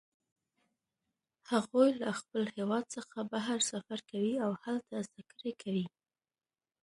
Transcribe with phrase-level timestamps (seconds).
[1.51, 5.85] هغوی له خپل هیواد څخه بهر سفر کوي او هلته زده کړه کوي